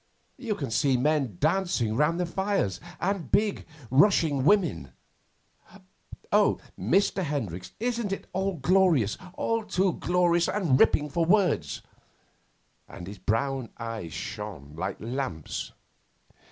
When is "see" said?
0.71-0.97